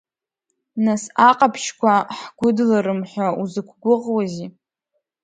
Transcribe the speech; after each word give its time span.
Нас 0.85 1.03
аҟаԥшьқәа 1.27 1.93
ҳгәыдларым 2.19 3.01
ҳәа 3.09 3.27
узықәгәыӷуази? 3.41 4.47